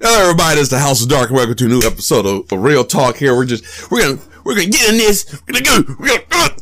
[0.00, 0.54] Hello, everybody.
[0.54, 1.30] This is the House of Dark.
[1.30, 3.16] Welcome to a new episode of, of Real Talk.
[3.16, 5.40] Here, we're just we're gonna we're gonna get in this.
[5.48, 5.96] We're gonna go.
[5.98, 6.54] We're gonna.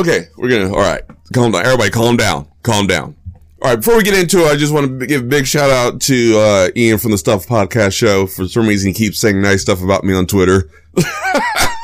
[0.00, 0.74] Okay, we're gonna.
[0.74, 1.02] All right,
[1.32, 1.64] calm down.
[1.64, 2.48] Everybody, calm down.
[2.64, 3.14] Calm down.
[3.62, 3.76] All right.
[3.76, 6.36] Before we get into it, I just want to give a big shout out to
[6.36, 8.26] uh, Ian from the Stuff Podcast Show.
[8.26, 10.68] For some reason, he keeps saying nice stuff about me on Twitter.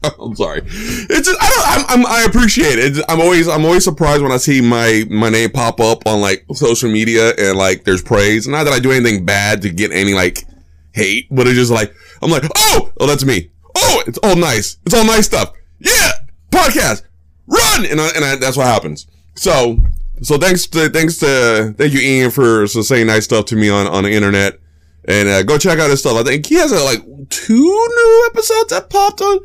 [0.20, 0.62] I'm sorry.
[0.64, 3.04] It's just, I don't, I'm, I'm, I appreciate it.
[3.08, 6.44] I'm always, I'm always surprised when I see my, my name pop up on like
[6.52, 8.46] social media and like there's praise.
[8.46, 10.44] Not that I do anything bad to get any like
[10.92, 11.92] hate, but it's just like,
[12.22, 13.50] I'm like, oh, oh, that's me.
[13.76, 14.78] Oh, it's all nice.
[14.86, 15.52] It's all nice stuff.
[15.78, 16.12] Yeah.
[16.50, 17.02] Podcast.
[17.46, 17.86] Run.
[17.86, 19.06] And I, and I, that's what happens.
[19.34, 19.78] So,
[20.22, 23.68] so thanks to, thanks to, thank you, Ian, for, for saying nice stuff to me
[23.68, 24.60] on, on the internet.
[25.06, 26.16] And uh, go check out his stuff.
[26.18, 29.38] I think he has uh, like two new episodes that popped on.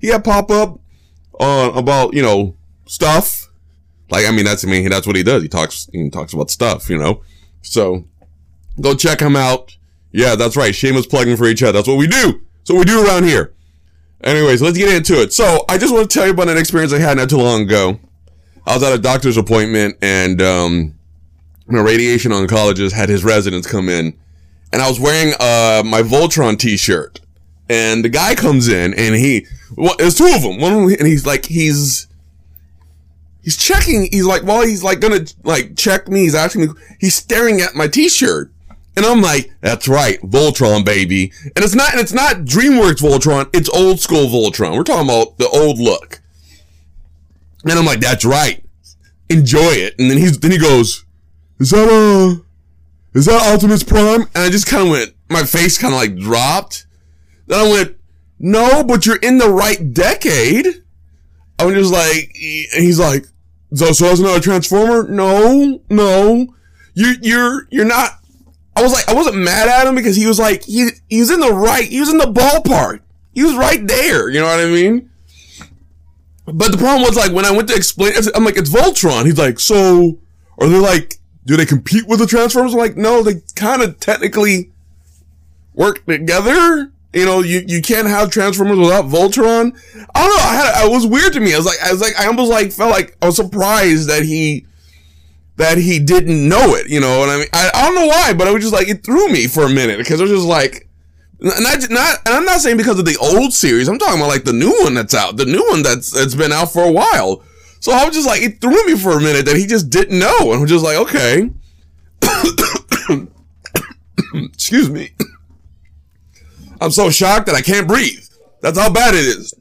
[0.00, 0.80] He had pop up
[1.38, 3.48] on about you know stuff.
[4.10, 5.42] Like I mean, that's I mean that's what he does.
[5.42, 7.22] He talks he talks about stuff, you know.
[7.62, 8.04] So
[8.80, 9.76] go check him out.
[10.12, 10.74] Yeah, that's right.
[10.74, 11.72] Shameless plugging for each other.
[11.72, 12.42] That's what we do.
[12.66, 13.52] What we do around here.
[14.22, 15.32] Anyways, let's get into it.
[15.32, 17.62] So I just want to tell you about an experience I had not too long
[17.62, 17.98] ago.
[18.66, 20.98] I was at a doctor's appointment and um,
[21.66, 24.16] my radiation oncologist had his residents come in
[24.72, 27.20] and I was wearing uh my Voltron t-shirt.
[27.70, 30.60] And the guy comes in and he well, there's two of them.
[30.60, 32.08] One of them, and he's like he's
[33.44, 36.68] he's checking he's like while he's like gonna like check me, he's asking me
[36.98, 38.50] he's staring at my t-shirt.
[38.96, 41.32] And I'm like, that's right, Voltron baby.
[41.44, 44.76] And it's not and it's not DreamWorks Voltron, it's old school Voltron.
[44.76, 46.20] We're talking about the old look.
[47.62, 48.64] And I'm like, that's right.
[49.28, 49.94] Enjoy it.
[50.00, 51.04] And then he's then he goes,
[51.60, 52.42] Is that uh
[53.14, 54.22] is that Optimus Prime?
[54.22, 56.86] And I just kind of went, my face kind of like dropped.
[57.50, 57.96] Then I went,
[58.38, 60.84] no, but you're in the right decade.
[61.58, 63.26] I was just like, he's like,
[63.74, 65.08] so, so that's not a Transformer?
[65.08, 66.46] No, no.
[66.94, 68.12] You're, you're, you're not.
[68.76, 71.30] I was like, I wasn't mad at him because he was like, he, he was
[71.30, 73.00] in the right, he was in the ballpark.
[73.34, 74.30] He was right there.
[74.30, 75.10] You know what I mean?
[76.46, 79.26] But the problem was like, when I went to explain, I'm like, it's Voltron.
[79.26, 80.20] He's like, so,
[80.58, 81.16] are they like,
[81.46, 82.74] do they compete with the Transformers?
[82.74, 84.70] Like, no, they kind of technically
[85.74, 86.92] work together.
[87.12, 89.76] You know, you, you can't have Transformers without Voltron.
[90.14, 90.42] I don't know.
[90.42, 91.54] I had, it was weird to me.
[91.54, 94.22] I was like, I was like, I almost like felt like I was surprised that
[94.22, 94.66] he,
[95.56, 98.32] that he didn't know it, you know, and I mean, I, I don't know why,
[98.32, 100.46] but it was just like, it threw me for a minute because it was just
[100.46, 100.88] like,
[101.40, 103.88] not, not, and I'm not saying because of the old series.
[103.88, 106.52] I'm talking about like the new one that's out, the new one that's, that's been
[106.52, 107.42] out for a while.
[107.80, 110.18] So I was just like, it threw me for a minute that he just didn't
[110.18, 110.52] know.
[110.52, 111.50] And I'm just like, okay.
[114.52, 115.12] Excuse me.
[116.80, 118.24] I'm so shocked that I can't breathe.
[118.62, 119.54] That's how bad it is.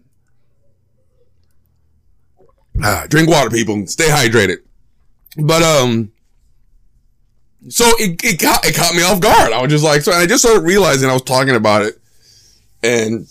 [2.81, 3.85] Ah, drink water, people.
[3.87, 4.57] Stay hydrated.
[5.37, 6.11] But, um,
[7.67, 9.51] so it, it got, it caught me off guard.
[9.51, 11.99] I was just like, so I just started realizing I was talking about it.
[12.81, 13.27] And,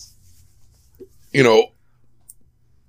[1.33, 1.73] you know,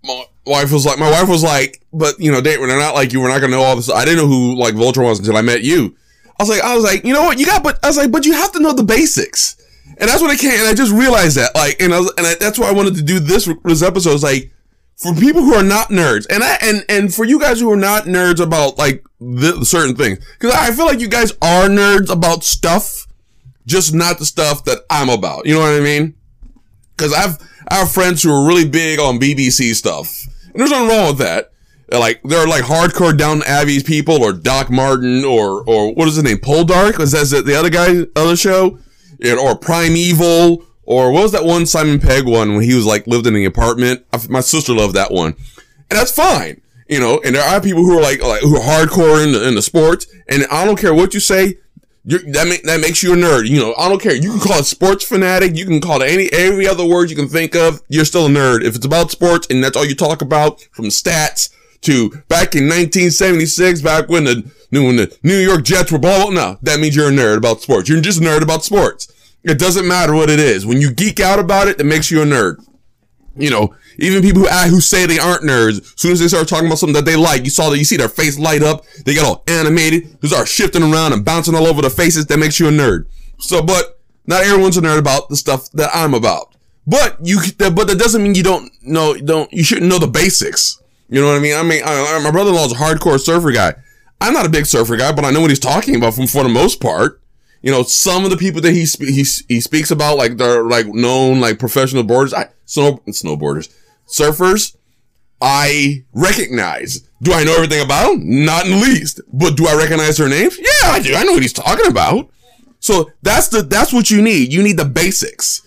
[0.04, 3.14] my wife was like, my wife was like, but you know, they, they're not like
[3.14, 3.22] you.
[3.22, 3.90] We're not gonna know all this.
[3.90, 5.96] I didn't know who like Voltron was until I met you.
[6.40, 8.12] I was like, I was like, you know what, you got, but I was like,
[8.12, 9.58] but you have to know the basics,
[10.00, 10.60] and that's what I can't.
[10.60, 12.96] And I just realized that, like, and I was, and I, that's why I wanted
[12.96, 14.14] to do this this episode.
[14.14, 14.52] Is like
[14.96, 17.78] for people who are not nerds, and I and and for you guys who are
[17.78, 22.10] not nerds about like the, certain things, because I feel like you guys are nerds
[22.10, 23.08] about stuff,
[23.66, 25.46] just not the stuff that I'm about.
[25.46, 26.16] You know what I mean?
[26.96, 30.26] Because I've I have friends who are really big on BBC stuff.
[30.46, 31.52] And there's nothing wrong with that.
[31.92, 36.24] Like, they're like hardcore Downton Abbey people or Doc Martin or, or what is his
[36.24, 36.38] name?
[36.38, 36.98] Poldark?
[36.98, 38.80] Was that the other guy, other show?
[39.24, 40.66] Or Primeval?
[40.84, 43.46] Or what was that one Simon Pegg one when he was like lived in the
[43.46, 44.06] apartment?
[44.28, 45.36] My sister loved that one.
[45.90, 46.62] And that's fine.
[46.88, 49.48] You know, and there are people who are like, like who are hardcore in the,
[49.48, 50.08] in the sports.
[50.28, 51.60] And I don't care what you say.
[52.06, 53.48] That make, that makes you a nerd.
[53.48, 54.16] You know, I don't care.
[54.16, 55.56] You can call it sports fanatic.
[55.56, 57.84] You can call it any every other word you can think of.
[57.88, 60.86] You're still a nerd if it's about sports and that's all you talk about, from
[60.86, 61.50] stats
[61.82, 66.30] to back in 1976, back when the when the New York Jets were blah blah.
[66.32, 67.90] No, that means you're a nerd about sports.
[67.90, 69.08] You're just a nerd about sports.
[69.44, 70.66] It doesn't matter what it is.
[70.66, 72.58] When you geek out about it, it makes you a nerd.
[73.36, 76.48] You know, even people who who say they aren't nerds, as soon as they start
[76.48, 78.86] talking about something that they like, you saw that you see their face light up.
[79.06, 80.20] They get all animated.
[80.22, 82.26] They start shifting around and bouncing all over the faces.
[82.26, 83.06] That makes you a nerd.
[83.40, 86.56] So, but not everyone's a nerd about the stuff that I'm about.
[86.86, 90.82] But you, but that doesn't mean you don't know, don't you shouldn't know the basics.
[91.10, 91.56] You know what I mean?
[91.56, 93.74] I mean, I, my brother-in-law is a hardcore surfer guy.
[94.22, 96.44] I'm not a big surfer guy, but I know what he's talking about from for
[96.44, 97.22] the most part.
[97.62, 100.88] You know, some of the people that he he he speaks about, like they're like
[100.88, 103.74] known like professional boarders, I, snow snowboarders
[104.10, 104.76] surfers,
[105.42, 107.02] I recognize.
[107.22, 108.46] Do I know everything about them?
[108.46, 109.22] Not in the least.
[109.32, 110.58] But do I recognize their names?
[110.58, 111.14] Yeah, I do.
[111.16, 112.30] I know what he's talking about.
[112.80, 114.52] So that's the that's what you need.
[114.52, 115.62] You need the basics.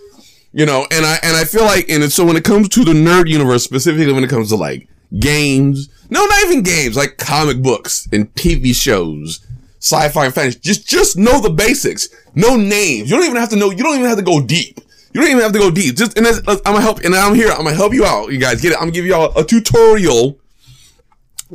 [0.53, 2.93] You know, and I and I feel like and so when it comes to the
[2.93, 7.63] nerd universe, specifically when it comes to like games, no, not even games, like comic
[7.63, 9.47] books and TV shows,
[9.79, 12.09] sci-fi and fantasy, just just know the basics.
[12.35, 13.11] No names.
[13.11, 13.71] You don't even have to know.
[13.71, 14.81] You don't even have to go deep.
[15.13, 15.97] You don't even have to go deep.
[15.97, 17.01] Just and uh, I'm gonna help.
[17.01, 17.51] And I'm here.
[17.51, 18.33] I'm gonna help you out.
[18.33, 18.77] You guys get it.
[18.77, 20.39] I'm gonna give y'all a tutorial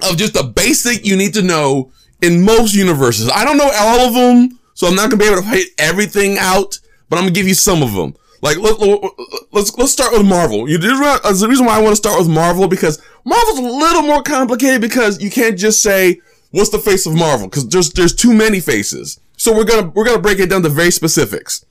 [0.03, 3.30] of just the basic you need to know in most universes.
[3.30, 6.38] I don't know all of them, so I'm not gonna be able to hit everything
[6.38, 6.80] out.
[7.10, 8.15] But I'm gonna give you some of them.
[8.42, 10.69] Like let, us let's, let's start with Marvel.
[10.69, 13.63] You did uh, the reason why I want to start with Marvel because Marvel's a
[13.63, 17.92] little more complicated because you can't just say what's the face of Marvel because there's
[17.94, 19.19] there's too many faces.
[19.38, 21.66] So we're gonna we're gonna break it down to very specifics.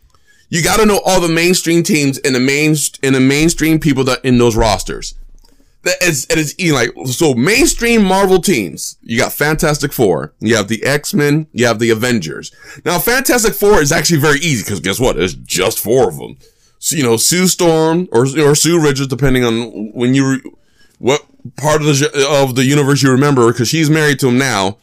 [0.49, 4.05] You got to know all the mainstream teams and the main and the mainstream people
[4.05, 5.15] that in those rosters.
[5.83, 8.97] That is it is like so mainstream Marvel teams.
[9.03, 10.35] You got Fantastic Four.
[10.41, 11.47] You have the X Men.
[11.53, 12.53] You have the Avengers.
[12.85, 15.17] Now Fantastic Four is actually very easy because guess what?
[15.17, 16.39] There's just four of them.
[16.81, 20.41] You know Sue Storm or or Sue Richards, depending on when you
[20.99, 21.25] what
[21.57, 24.79] part of the of the universe you remember, because she's married to him now.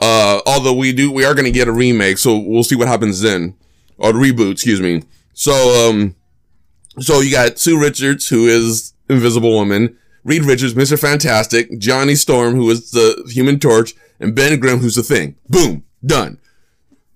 [0.00, 2.88] Uh, although we do, we are going to get a remake, so we'll see what
[2.88, 3.54] happens then,
[3.96, 5.02] or reboot, excuse me.
[5.34, 6.16] So, um,
[6.98, 10.98] so you got Sue Richards, who is Invisible Woman, Reed Richards, Mr.
[10.98, 15.36] Fantastic, Johnny Storm, who is the Human Torch, and Ben Grimm, who's the Thing.
[15.48, 16.38] Boom, done.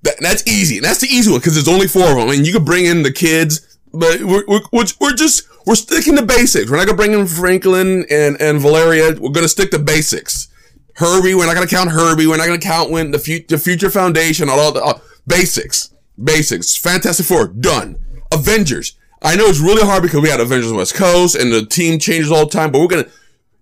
[0.02, 0.76] That, that's easy.
[0.76, 2.28] And that's the easy one because there's only four of them.
[2.28, 6.22] Mean, you could bring in the kids, but we're, we're, we're just we're sticking to
[6.22, 6.70] basics.
[6.70, 9.14] We're not gonna bring in Franklin and and Valeria.
[9.18, 10.48] We're gonna stick to basics.
[10.96, 12.26] Herbie, we're not gonna count Herbie.
[12.26, 16.76] We're not gonna count when the, future the Future Foundation, all, the basics, basics.
[16.76, 17.98] Fantastic Four, done.
[18.32, 18.96] Avengers.
[19.22, 22.30] I know it's really hard because we had Avengers West Coast and the team changes
[22.30, 23.08] all the time, but we're gonna.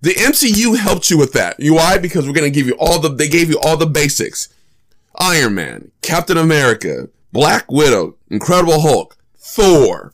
[0.00, 1.58] The MCU helped you with that.
[1.58, 1.98] You why?
[1.98, 3.08] Because we're gonna give you all the.
[3.08, 4.48] They gave you all the basics.
[5.18, 10.12] Iron Man, Captain America, Black Widow, Incredible Hulk, Thor,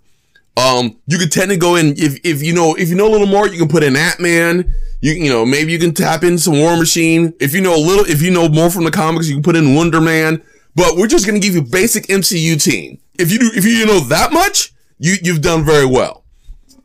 [0.56, 3.12] um, you could tend to go in if if you know if you know a
[3.12, 4.72] little more, you can put in Ant Man.
[5.00, 7.32] You you know maybe you can tap in some War Machine.
[7.40, 9.56] If you know a little, if you know more from the comics, you can put
[9.56, 10.42] in Wonder Man.
[10.74, 13.00] But we're just gonna give you basic MCU team.
[13.18, 16.24] If you do, if you know that much, you you've done very well.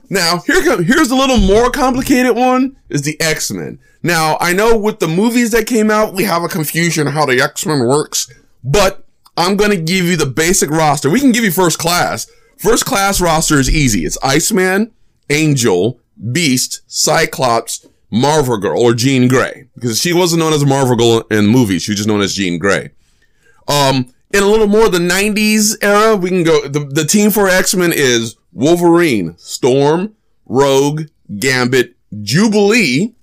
[0.09, 3.79] Now here come here's a little more complicated one is the X Men.
[4.01, 7.41] Now I know with the movies that came out, we have a confusion how the
[7.41, 9.03] X Men works, but
[9.35, 11.09] I'm gonna give you the basic roster.
[11.09, 14.06] We can give you first class, First class roster is easy.
[14.06, 14.92] It's Iceman,
[15.30, 16.00] Angel,
[16.31, 19.68] Beast, Cyclops, Marvel Girl, or Jean Grey.
[19.75, 21.83] Because she wasn't known as Marvel Girl in movies.
[21.83, 22.92] She was just known as Jean Grey.
[23.68, 27.48] Um, in a little more the 90s era, we can go, the, the team for
[27.48, 30.15] X-Men is Wolverine, Storm,
[30.45, 31.04] Rogue,
[31.38, 33.13] Gambit, Jubilee,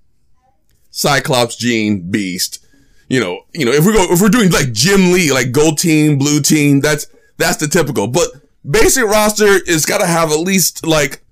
[0.91, 2.65] Cyclops, Jean, Beast.
[3.09, 5.79] You know, you know, if we go, if we're doing like Jim Lee, like gold
[5.79, 8.07] team, blue team, that's, that's the typical.
[8.07, 8.29] But
[8.69, 11.23] basic roster is got to have at least like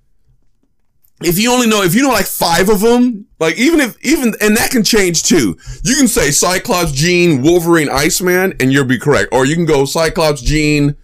[1.25, 4.34] if you only know if you know like five of them like even if even
[4.40, 5.56] and that can change too.
[5.82, 9.31] You can say cyclops jean wolverine iceman and you'll be correct.
[9.32, 10.96] Or you can go cyclops jean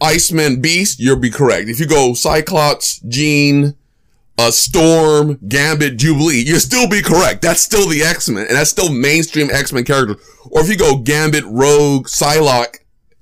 [0.00, 1.68] iceman beast you'll be correct.
[1.68, 3.74] If you go cyclops jean
[4.38, 7.42] uh, storm gambit jubilee you'll still be correct.
[7.42, 10.16] That's still the x-men and that's still mainstream x-men character
[10.50, 12.78] or if you go gambit rogue psylocke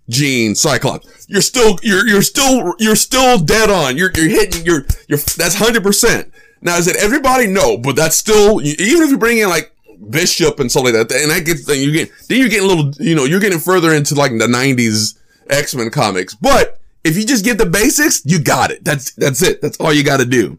[0.09, 1.27] Jean, Cyclops.
[1.29, 3.97] You're still, you're, you're still, you're still dead on.
[3.97, 6.31] You're, you're hitting, you're, you're, that's 100%.
[6.63, 7.47] Now, is it everybody?
[7.47, 9.73] No, but that's still, even if you bring in like
[10.11, 12.69] Bishop and stuff like that, and that gets, then you get, then you're getting a
[12.69, 15.19] little, you know, you're getting further into like the 90s
[15.51, 16.35] X-Men comics.
[16.35, 18.85] But if you just get the basics, you got it.
[18.85, 19.61] That's, that's it.
[19.61, 20.59] That's all you got to do.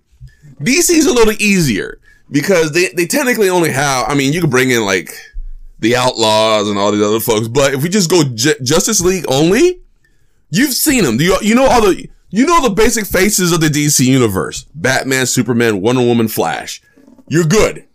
[0.61, 1.99] DC's a little easier
[2.31, 5.11] because they, they technically only have, I mean, you can bring in like,
[5.79, 7.47] the Outlaws and all these other folks.
[7.47, 9.81] But if we just go J- Justice League only,
[10.49, 11.17] you've seen them.
[11.17, 14.65] Do you, you know all the, you know the basic faces of the DC universe.
[14.75, 16.81] Batman, Superman, Wonder Woman, Flash.
[17.27, 17.85] You're good.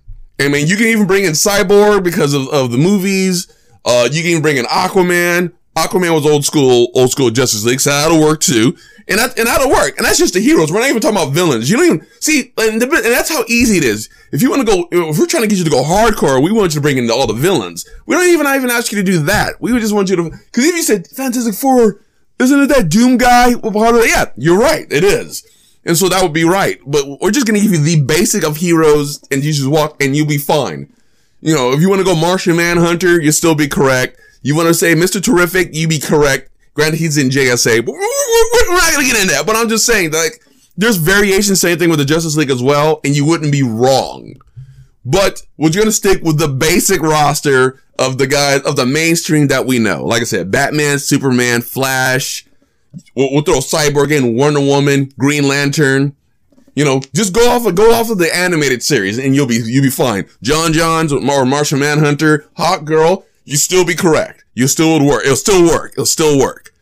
[0.41, 3.53] I mean, you can even bring in Cyborg because of, of the movies.
[3.85, 5.53] Uh, you can even bring in Aquaman.
[5.77, 8.77] Aquaman was old school, old school Justice League, so that'll work too.
[9.09, 9.97] And that, and that'll work.
[9.97, 10.71] And that's just the heroes.
[10.71, 11.69] We're not even talking about villains.
[11.69, 14.09] You don't even see, and, the, and that's how easy it is.
[14.31, 16.53] If you want to go, if we're trying to get you to go hardcore, we
[16.53, 17.89] want you to bring in all the villains.
[18.07, 19.61] We don't even, even ask you to do that.
[19.61, 22.01] We would just want you to, cause if you said Fantastic Four,
[22.39, 23.55] isn't it that Doom guy?
[23.55, 24.11] Part of it?
[24.11, 24.87] Yeah, you're right.
[24.91, 25.45] It is.
[25.85, 26.79] And so that would be right.
[26.87, 30.03] But we're just going to give you the basic of heroes and you just walk
[30.03, 30.93] and you'll be fine.
[31.41, 34.21] You know, if you want to go Martian Manhunter, you'll still be correct.
[34.43, 35.23] You want to say Mr.
[35.23, 36.51] Terrific, you be correct.
[36.75, 39.45] Granted, he's in JSA, but we're not to get into that.
[39.47, 40.43] But I'm just saying, like,
[40.77, 44.35] there's variation, same thing with the Justice League as well, and you wouldn't be wrong.
[45.05, 49.67] But we're to stick with the basic roster of the guys, of the mainstream that
[49.67, 50.05] we know.
[50.05, 52.47] Like I said, Batman, Superman, Flash,
[53.15, 56.17] We'll, we'll throw Cyborg in, Wonder Woman, Green Lantern.
[56.75, 59.61] You know, just go off of go off of the animated series, and you'll be
[59.63, 60.25] you'll be fine.
[60.43, 64.45] J'onn J'onzz or Martian Manhunter, Hawk Girl, you still be correct.
[64.55, 65.25] You still would work.
[65.25, 65.93] It'll still work.
[65.93, 66.73] It'll still work.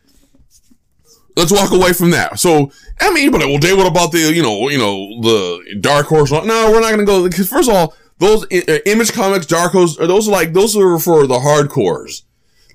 [1.37, 2.39] Let's walk away from that.
[2.39, 6.07] So, I mean, but well, Dave, what about the, you know, you know, the Dark
[6.07, 6.31] Horse?
[6.31, 6.39] No,
[6.71, 9.95] we're not going to go, because first of all, those uh, Image Comics, Dark Horse,
[9.97, 12.23] those are like, those are for the hardcores.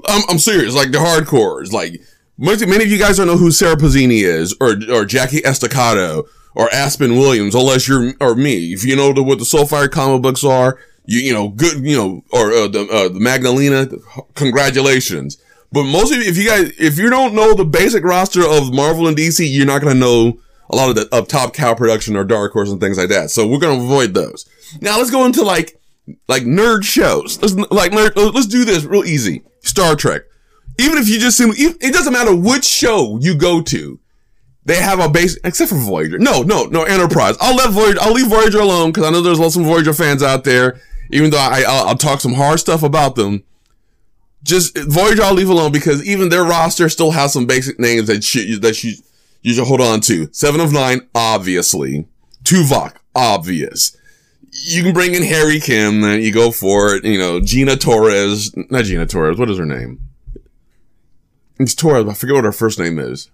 [0.09, 1.71] I'm, I'm serious, like the hardcores.
[1.71, 2.01] Like,
[2.39, 6.25] many, many of you guys don't know who Sara Pezzini is, or, or Jackie Estacado,
[6.55, 8.73] or Aspen Williams, unless you're, or me.
[8.73, 11.97] If you know the, what the Soulfire comic books are, you, you know, good, you
[11.97, 13.89] know, or uh, the, uh, the Magdalena,
[14.35, 15.39] congratulations.
[15.73, 18.73] But most of you, if you guys, if you don't know the basic roster of
[18.73, 20.39] Marvel and DC, you're not going to know
[20.71, 23.31] a lot of the up top cow production or Dark Horse and things like that.
[23.31, 24.49] So we're going to avoid those.
[24.81, 25.81] Now let's go into like,
[26.29, 27.41] like nerd shows.
[27.41, 29.43] Let's like nerd, let's do this real easy.
[29.61, 30.23] Star Trek.
[30.79, 33.99] Even if you just see, it doesn't matter which show you go to.
[34.67, 36.19] They have a base, except for Voyager.
[36.19, 37.37] No, no, no, Enterprise.
[37.41, 40.25] I'll let Voyager, I'll leave Voyager alone because I know there's lots of Voyager fans
[40.25, 40.81] out there.
[41.11, 43.45] Even though I, I'll, I'll talk some hard stuff about them
[44.47, 48.25] just Voyager I'll leave alone because even their roster still has some basic names that
[48.25, 48.95] should, that you,
[49.43, 50.33] you should hold on to.
[50.33, 52.07] Seven of Nine, obviously.
[52.45, 53.97] Tuvok, obvious.
[54.51, 57.05] You can bring in Harry Kim, then you go for it.
[57.05, 60.01] You know, Gina Torres, not Gina Torres, what is her name?
[61.59, 63.31] It's Torres, I forget what her first name is.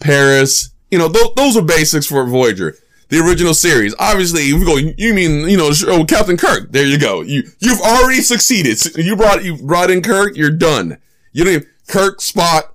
[0.00, 0.70] Paris.
[0.90, 2.76] You know, th- those are basics for Voyager
[3.10, 3.94] the original series.
[3.98, 6.70] Obviously, you go, you mean, you know, oh, Captain Kirk.
[6.72, 7.20] There you go.
[7.20, 8.78] You, you've already succeeded.
[8.96, 10.36] You brought, you brought in Kirk.
[10.36, 10.98] You're done.
[11.32, 12.70] You don't even, Kirk, Spock.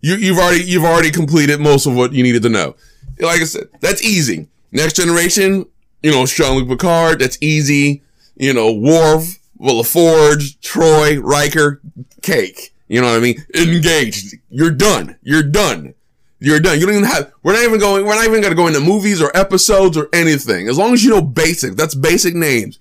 [0.00, 2.76] You, you've already, you've already completed most of what you needed to know.
[3.18, 4.48] Like I said, that's easy.
[4.72, 5.66] Next generation,
[6.02, 7.18] you know, Jean-Luc Picard.
[7.18, 8.02] That's easy.
[8.36, 11.82] You know, Worf, Willa Forge, Troi, Riker,
[12.22, 12.72] cake.
[12.88, 13.44] You know what I mean?
[13.54, 14.36] Engaged.
[14.48, 15.16] You're done.
[15.22, 15.94] You're done.
[16.40, 16.80] You're done.
[16.80, 18.80] You don't even have, we're not even going, we're not even going to go into
[18.80, 20.68] movies or episodes or anything.
[20.68, 22.78] As long as you know basic, that's basic names.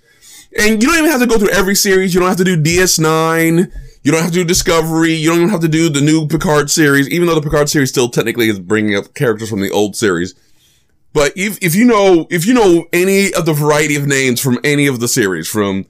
[0.58, 2.14] And you don't even have to go through every series.
[2.14, 3.72] You don't have to do DS9.
[4.02, 5.14] You don't have to do Discovery.
[5.14, 7.90] You don't even have to do the new Picard series, even though the Picard series
[7.90, 10.34] still technically is bringing up characters from the old series.
[11.12, 14.58] But if, if you know, if you know any of the variety of names from
[14.64, 15.86] any of the series, from,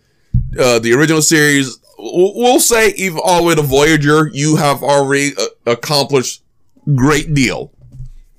[0.59, 5.33] uh, the original series, we'll say even all the way to Voyager, you have already
[5.37, 6.41] uh, accomplished
[6.95, 7.71] Great deal.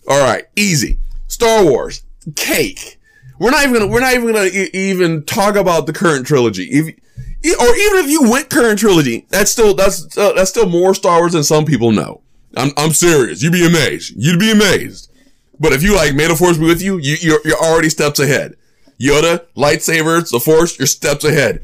[0.09, 0.99] All right, easy.
[1.29, 2.03] Star Wars,
[2.37, 2.99] cake.
[3.39, 6.65] We're not even gonna, we're not even gonna e- even talk about the current trilogy.
[6.65, 10.95] If, or even if you went current trilogy, that's still, that's, uh, that's still more
[10.95, 12.21] Star Wars than some people know.
[12.57, 13.43] I'm, I'm serious.
[13.43, 14.15] You'd be amazed.
[14.17, 15.11] You'd be amazed.
[15.59, 18.19] But if you like, may the force be with you, you you're, you're already steps
[18.19, 18.57] ahead.
[19.01, 21.63] Yoda, lightsabers, the force, you're steps ahead.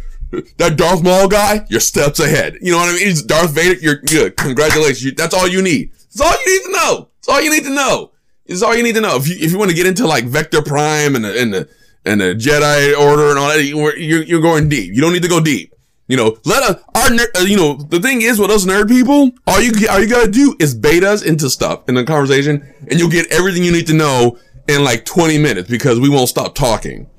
[0.58, 2.58] That Darth Maul guy, you're steps ahead.
[2.60, 3.14] You know what I mean?
[3.26, 4.36] Darth Vader, you're good.
[4.36, 5.14] Congratulations.
[5.14, 5.92] That's all you need.
[6.16, 7.08] That's all you need to know.
[7.16, 8.12] That's all you need to know.
[8.46, 9.16] It's all you need to know.
[9.16, 11.68] If you, if you want to get into like Vector Prime and the, and the,
[12.04, 14.94] and the Jedi Order and all that, you're, you're going deep.
[14.94, 15.75] You don't need to go deep.
[16.08, 19.32] You know, let us, our, uh, you know, the thing is with us nerd people,
[19.46, 23.00] all you, all you gotta do is bait us into stuff in the conversation and
[23.00, 26.54] you'll get everything you need to know in like 20 minutes because we won't stop
[26.54, 27.11] talking.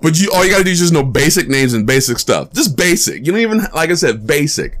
[0.00, 2.52] But you, all you gotta do is just know basic names and basic stuff.
[2.52, 3.26] Just basic.
[3.26, 4.78] You don't even, like I said, basic.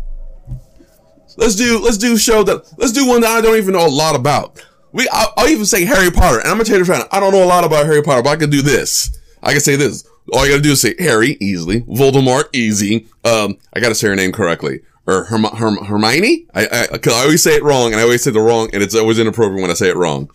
[1.40, 3.88] Let's do let's do show that let's do one that I don't even know a
[3.88, 4.62] lot about.
[4.92, 7.32] We I'll, I'll even say Harry Potter, and I'm gonna tell you right I don't
[7.32, 9.18] know a lot about Harry Potter, but I can do this.
[9.42, 10.06] I can say this.
[10.34, 13.06] All you gotta do is say Harry easily, Voldemort easy.
[13.24, 16.46] Um, I gotta say her name correctly, or Herm- Herm- Hermione.
[16.54, 18.82] I, I cause I always say it wrong, and I always say the wrong, and
[18.82, 20.30] it's always inappropriate when I say it wrong.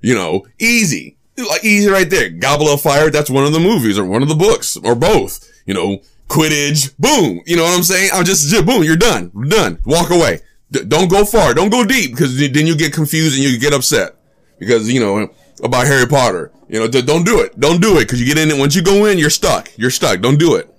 [0.00, 2.30] You know, easy, like easy right there.
[2.30, 3.10] Goblet of Fire.
[3.10, 5.46] That's one of the movies, or one of the books, or both.
[5.66, 7.42] You know, Quidditch, boom.
[7.44, 8.10] You know what I'm saying?
[8.14, 9.32] I'm just, just boom, you're done.
[9.48, 9.80] done.
[9.84, 10.40] Walk away.
[10.70, 11.54] D- don't go far.
[11.54, 14.14] Don't go deep because then you get confused and you get upset
[14.60, 15.28] because, you know,
[15.64, 16.52] about Harry Potter.
[16.68, 17.58] You know, d- don't do it.
[17.58, 18.56] Don't do it because you get in it.
[18.58, 19.70] Once you go in, you're stuck.
[19.76, 20.20] You're stuck.
[20.20, 20.72] Don't do it.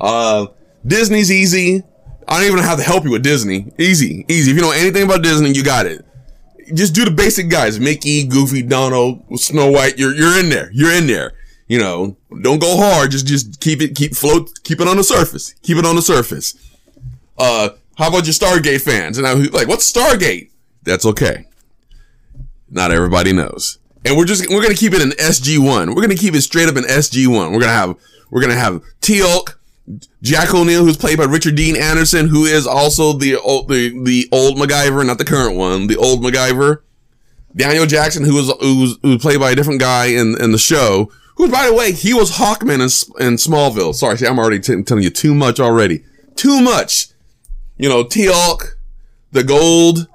[0.00, 0.46] Uh,
[0.86, 1.82] Disney's easy.
[2.26, 3.70] I don't even have to help you with Disney.
[3.78, 4.50] Easy, easy.
[4.50, 6.04] If you know anything about Disney, you got it.
[6.72, 7.78] Just do the basic guys.
[7.78, 9.98] Mickey, Goofy, Donald, Snow White.
[9.98, 10.70] You're, you're in there.
[10.72, 11.32] You're in there.
[11.68, 13.10] You know, don't go hard.
[13.10, 15.54] Just, just keep it, keep float, keep it on the surface.
[15.62, 16.54] Keep it on the surface.
[17.36, 19.18] Uh, how about your Stargate fans?
[19.18, 20.50] And I like, what's Stargate?
[20.82, 21.46] That's okay.
[22.70, 23.78] Not everybody knows.
[24.04, 25.88] And we're just, we're going to keep it in SG1.
[25.88, 27.28] We're going to keep it straight up in SG1.
[27.28, 27.96] We're going to have,
[28.30, 29.54] we're going to have Teal'c,
[30.22, 34.28] Jack O'Neill, who's played by Richard Dean Anderson, who is also the old, the, the
[34.32, 36.82] old MacGyver, not the current one, the old MacGyver.
[37.56, 40.52] Daniel Jackson, who was, who was, who was played by a different guy in, in
[40.52, 43.94] the show, who, by the way, he was Hawkman in, in Smallville.
[43.94, 46.04] Sorry, see, I'm already t- telling you too much already.
[46.34, 47.06] Too much.
[47.76, 48.74] You know, Teal'c,
[49.30, 50.08] the gold,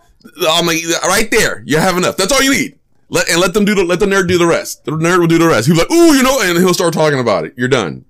[0.49, 2.17] I'm like, right there, you have enough.
[2.17, 2.77] That's all you need.
[3.07, 4.83] Let and let them do the let the nerd do the rest.
[4.85, 5.67] The nerd will do the rest.
[5.67, 7.53] He's like, ooh, you know, and he'll start talking about it.
[7.55, 8.05] You're done.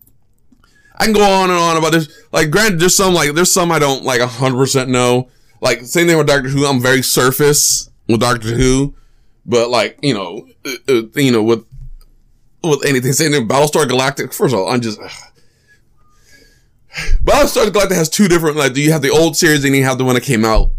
[0.96, 2.10] I can go on and on about this.
[2.32, 5.30] Like, granted, there's some like there's some I don't like hundred percent know.
[5.62, 6.66] Like, same thing with Doctor Who.
[6.66, 8.96] I'm very surface with Doctor Who,
[9.46, 11.66] but like you know, uh, uh, you know with
[12.64, 13.14] with anything.
[13.14, 14.34] Same Battlestar Galactica.
[14.34, 15.00] First of all, I'm just.
[15.00, 15.12] Ugh.
[17.24, 18.58] Battlestar Galactica has two different.
[18.58, 20.72] Like, do you have the old series and you have the one that came out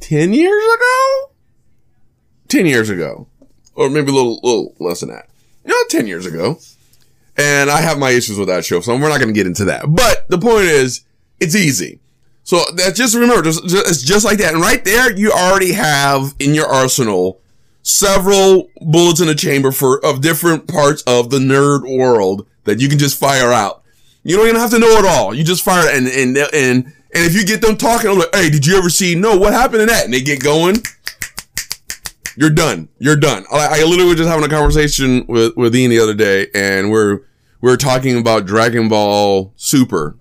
[0.00, 1.30] ten years ago?
[2.48, 3.28] Ten years ago
[3.80, 5.28] or maybe a little, little less than that.
[5.64, 6.58] Know, 10 years ago.
[7.36, 9.64] And I have my issues with that show, so we're not going to get into
[9.66, 9.84] that.
[9.88, 11.02] But the point is,
[11.40, 12.00] it's easy.
[12.44, 14.52] So that's just remember, just, just, it's just like that.
[14.52, 17.40] And right there, you already have in your arsenal
[17.90, 22.88] several bullets in a chamber for of different parts of the nerd world that you
[22.88, 23.82] can just fire out.
[24.22, 25.34] You don't even have to know it all.
[25.34, 28.50] You just fire and and and and if you get them talking, I'm like, hey,
[28.50, 29.14] did you ever see?
[29.14, 30.04] No, what happened to that?
[30.04, 30.76] And they get going
[32.40, 32.88] you're done.
[32.98, 33.44] You're done.
[33.52, 36.90] I, I literally was just having a conversation with, with Ian the other day and
[36.90, 37.20] we're,
[37.60, 40.16] we are talking about Dragon Ball Super.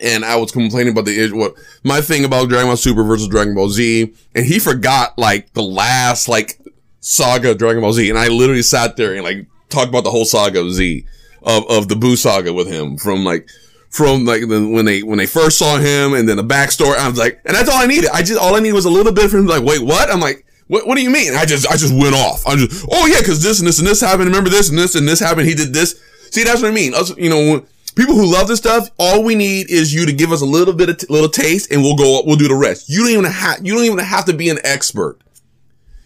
[0.00, 3.56] And I was complaining about the, what, my thing about Dragon Ball Super versus Dragon
[3.56, 4.14] Ball Z.
[4.34, 6.60] And he forgot like the last like
[7.00, 8.08] saga Dragon Ball Z.
[8.08, 11.04] And I literally sat there and like talked about the whole saga of Z
[11.42, 13.48] of, of the Buu saga with him from like,
[13.88, 16.96] from like the, when they when they first saw him and then the backstory.
[16.96, 18.10] I was like, and that's all I needed.
[18.12, 19.46] I just all I needed was a little bit from.
[19.46, 20.08] Like, wait, what?
[20.10, 21.34] I'm like, what, what do you mean?
[21.34, 22.46] I just, I just went off.
[22.46, 24.26] I just, oh yeah, cause this and this and this happened.
[24.26, 25.48] Remember this and this and this happened.
[25.48, 26.00] He did this.
[26.30, 26.94] See, that's what I mean.
[26.94, 27.66] Us, you know,
[27.96, 30.72] people who love this stuff, all we need is you to give us a little
[30.72, 32.88] bit of t- little taste and we'll go, we'll do the rest.
[32.88, 35.18] You don't even have, you don't even have to be an expert.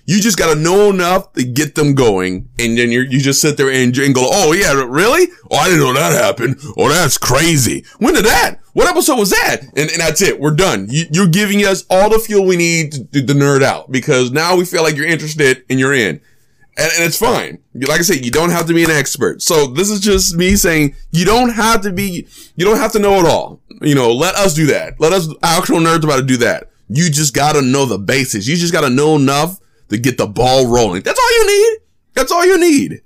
[0.06, 2.48] You just got to know enough to get them going.
[2.58, 5.28] And then you you just sit there and, and go, Oh yeah, really?
[5.50, 6.56] Oh, I didn't know that happened.
[6.76, 7.84] Oh, that's crazy.
[7.98, 8.60] When did that?
[8.74, 9.62] What episode was that?
[9.62, 10.40] And, and that's it.
[10.40, 10.88] We're done.
[10.90, 14.56] You, are giving us all the fuel we need to, to, nerd out because now
[14.56, 16.20] we feel like you're interested and you're in.
[16.76, 17.60] And, and it's fine.
[17.72, 19.42] Like I said, you don't have to be an expert.
[19.42, 22.98] So this is just me saying you don't have to be, you don't have to
[22.98, 23.60] know it all.
[23.80, 24.98] You know, let us do that.
[24.98, 26.68] Let us actual nerds about to do that.
[26.88, 28.48] You just gotta know the basics.
[28.48, 31.02] You just gotta know enough to get the ball rolling.
[31.02, 31.80] That's all you need.
[32.14, 33.02] That's all you need.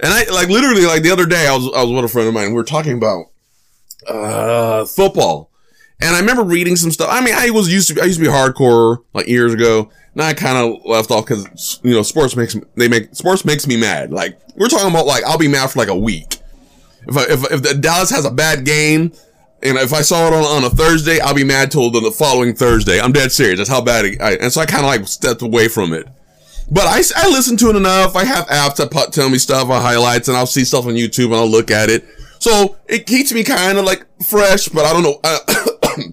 [0.00, 2.28] And I like literally like the other day I was I was with a friend
[2.28, 2.48] of mine.
[2.48, 3.26] We were talking about
[4.06, 5.50] uh football.
[6.00, 7.08] And I remember reading some stuff.
[7.10, 9.90] I mean, I was used to I used to be hardcore like years ago.
[10.14, 13.66] Now I kind of left off because you know sports makes they make sports makes
[13.66, 14.12] me mad.
[14.12, 16.38] Like we're talking about like I'll be mad for like a week.
[17.06, 19.12] If I, if if the Dallas has a bad game,
[19.62, 22.12] and if I saw it on, on a Thursday, I'll be mad till the, the
[22.12, 23.00] following Thursday.
[23.00, 23.58] I'm dead serious.
[23.58, 26.06] That's how bad it, I, and so I kind of like stepped away from it.
[26.70, 28.14] But I, I listen to it enough.
[28.14, 31.26] I have apps that tell me stuff on highlights and I'll see stuff on YouTube
[31.26, 32.04] and I'll look at it.
[32.40, 36.12] So it keeps me kind of like fresh, but I don't know.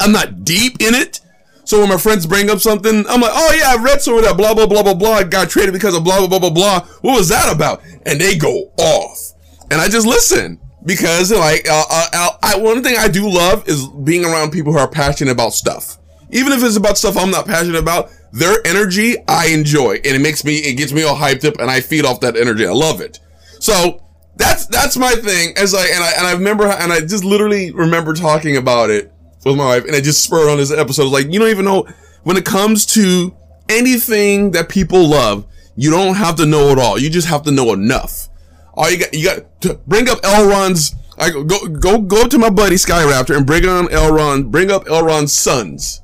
[0.00, 1.20] I'm not deep in it.
[1.64, 4.24] So when my friends bring up something, I'm like, oh yeah, I read some of
[4.24, 5.12] that, blah, blah, blah, blah, blah.
[5.12, 6.80] I got traded because of blah, blah, blah, blah, blah.
[7.00, 7.82] What was that about?
[8.04, 9.32] And they go off.
[9.70, 13.86] And I just listen because like, uh, uh, I, one thing I do love is
[13.86, 15.98] being around people who are passionate about stuff.
[16.30, 20.20] Even if it's about stuff I'm not passionate about, their energy I enjoy and it
[20.20, 22.66] makes me, it gets me all hyped up and I feed off that energy.
[22.66, 23.20] I love it.
[23.60, 24.02] So
[24.36, 27.70] that's, that's my thing as I, and I, and I remember, and I just literally
[27.70, 29.12] remember talking about it
[29.44, 31.12] with my wife and it just spurred on this episode.
[31.12, 31.86] Like, you don't even know
[32.24, 33.36] when it comes to
[33.68, 36.98] anything that people love, you don't have to know it all.
[36.98, 38.28] You just have to know enough.
[38.74, 42.38] All you got, you got to bring up Elrond's, I go, go, go, go to
[42.38, 46.00] my buddy Skyraptor and bring on Elrond, bring up Elrond's sons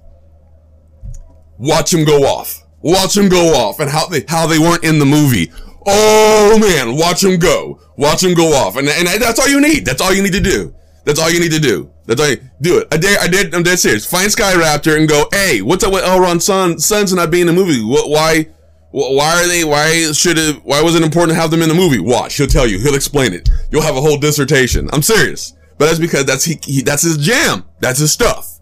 [1.61, 2.65] watch him go off.
[2.83, 5.53] Watch him go off and how they, how they weren't in the movie.
[5.87, 7.81] Oh man, watch him go.
[7.97, 8.77] Watch him go off.
[8.77, 9.85] And, and that's all you need.
[9.85, 10.75] That's all you need to do.
[11.05, 11.91] That's all you need to do.
[12.07, 12.89] That's all you, do it.
[12.93, 14.05] I dare, I did, I'm dead serious.
[14.05, 17.61] Find Skyraptor and go, hey, what's up with Elrond's son, sons not being in the
[17.61, 17.83] movie?
[17.85, 18.49] What, why,
[18.91, 21.75] why are they, why should it, why was it important to have them in the
[21.75, 22.01] movie?
[22.01, 23.49] Watch, he'll tell you, he'll explain it.
[23.71, 24.89] You'll have a whole dissertation.
[24.93, 25.55] I'm serious.
[25.79, 27.65] But that's because that's, he, he that's his jam.
[27.81, 28.59] That's his stuff.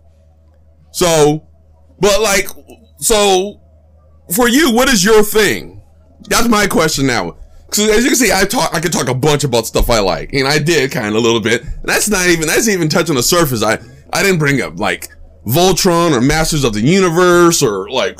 [0.93, 1.49] So,
[2.01, 2.49] but like,
[2.99, 3.61] so,
[4.35, 5.83] for you, what is your thing?
[6.29, 7.37] That's my question now.
[7.67, 10.01] Because as you can see, I talk, I can talk a bunch about stuff I
[10.01, 11.63] like, and I did kind of a little bit.
[11.63, 13.63] And that's not even, that's even touching the surface.
[13.63, 13.79] I,
[14.13, 15.09] I didn't bring up like
[15.47, 18.19] Voltron or Masters of the Universe or like,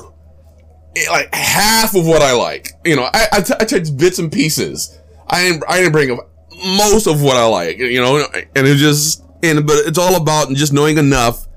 [0.97, 2.73] eh, like half of what I like.
[2.85, 4.99] You know, I, I, t- I touched bits and pieces.
[5.27, 6.31] I didn't, I didn't bring up
[6.65, 10.53] most of what I like, you know, and it just, and, but it's all about
[10.55, 11.48] just knowing enough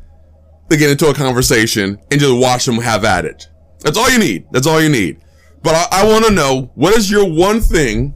[0.72, 3.48] to get into a conversation and just watch them have at it.
[3.80, 4.48] That's all you need.
[4.52, 5.22] That's all you need.
[5.64, 8.14] But I, I want to know what is your one thing,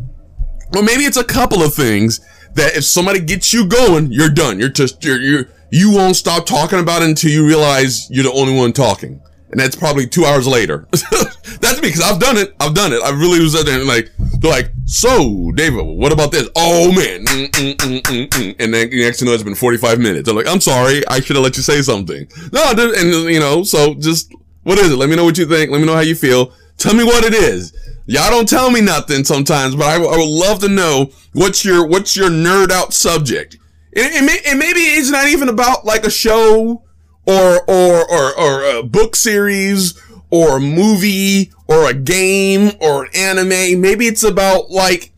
[0.76, 2.20] or maybe it's a couple of things
[2.56, 4.60] that if somebody gets you going, you're done.
[4.60, 8.32] You're just you're you you won't stop talking about it until you realize you're the
[8.32, 9.22] only one talking.
[9.56, 10.86] And that's probably two hours later.
[10.92, 12.54] that's me because I've done it.
[12.60, 13.02] I've done it.
[13.02, 16.50] I really was there and like they're like, so David, what about this?
[16.58, 20.28] Oh man, mm, mm, mm, and then next you know it's been forty five minutes.
[20.28, 22.28] I'm like, I'm sorry, I should have let you say something.
[22.52, 24.30] No, and you know, so just
[24.64, 24.98] what is it?
[24.98, 25.72] Let me know what you think.
[25.72, 26.52] Let me know how you feel.
[26.78, 27.72] Tell me what it is.
[28.08, 31.88] Y'all don't tell me nothing sometimes, but I, I would love to know what's your
[31.88, 33.58] what's your nerd out subject.
[33.96, 36.84] And, and, may, and maybe it's not even about like a show
[37.26, 43.12] or or or, or a book series or a movie or a game or an
[43.16, 43.82] anime.
[43.82, 45.12] Maybe it's about like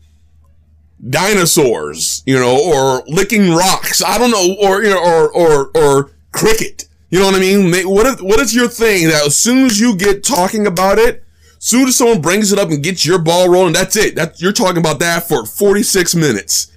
[1.08, 4.02] dinosaurs, you know, or licking rocks.
[4.02, 6.88] I don't know, or you know, or or or cricket.
[7.10, 7.70] You know what I mean?
[7.86, 11.24] What what is your thing that as soon as you get talking about it,
[11.58, 14.14] soon as someone brings it up and gets your ball rolling, that's it.
[14.14, 16.70] That you're talking about that for 46 minutes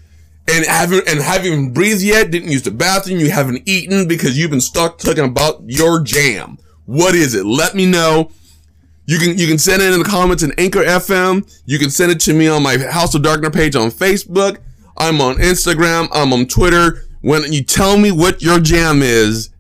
[0.52, 4.52] and haven't and haven't breathed yet, didn't use the bathroom, you haven't eaten because you've
[4.52, 6.58] been stuck talking about your jam.
[6.86, 7.46] What is it?
[7.46, 8.32] Let me know.
[9.06, 11.50] You can you can send it in the comments in Anchor FM.
[11.66, 14.58] You can send it to me on my House of Darkness page on Facebook.
[14.98, 16.08] I'm on Instagram.
[16.12, 17.04] I'm on Twitter.
[17.22, 19.51] When you tell me what your jam is,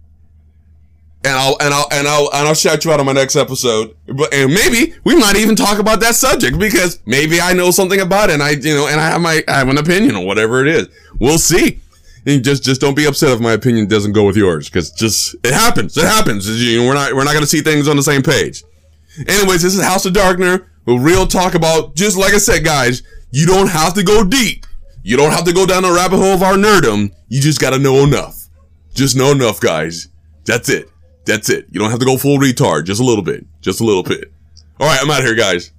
[1.23, 3.95] and I'll and I'll and I'll and I'll shout you out on my next episode.
[4.07, 7.99] But and maybe we might even talk about that subject because maybe I know something
[7.99, 10.25] about it and I you know and I have my I have an opinion on
[10.25, 10.87] whatever it is.
[11.19, 11.79] We'll see.
[12.25, 15.35] And just just don't be upset if my opinion doesn't go with yours because just
[15.43, 15.97] it happens.
[15.97, 16.47] It happens.
[16.49, 18.63] You know, we're not we're not gonna see things on the same page.
[19.27, 20.67] Anyways, this is House of Darkner.
[20.87, 23.03] A real talk about just like I said, guys.
[23.33, 24.65] You don't have to go deep.
[25.03, 27.13] You don't have to go down the rabbit hole of our nerdum.
[27.29, 28.47] You just gotta know enough.
[28.93, 30.09] Just know enough, guys.
[30.45, 30.90] That's it.
[31.25, 31.67] That's it.
[31.71, 32.85] You don't have to go full retard.
[32.85, 33.45] Just a little bit.
[33.61, 34.31] Just a little bit.
[34.79, 35.71] All right, I'm out of here, guys.